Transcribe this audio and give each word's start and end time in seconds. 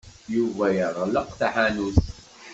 Yuba 0.35 0.65
yeɣleq 0.77 1.29
taḥanut. 1.39 2.05